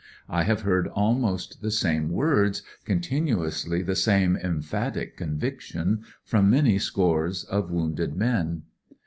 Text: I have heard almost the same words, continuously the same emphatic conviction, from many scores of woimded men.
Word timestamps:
I 0.27 0.45
have 0.45 0.61
heard 0.61 0.87
almost 0.87 1.61
the 1.61 1.69
same 1.69 2.09
words, 2.09 2.63
continuously 2.85 3.83
the 3.83 3.95
same 3.95 4.35
emphatic 4.35 5.15
conviction, 5.15 6.03
from 6.23 6.49
many 6.49 6.79
scores 6.79 7.43
of 7.43 7.69
woimded 7.69 8.15
men. 8.15 8.63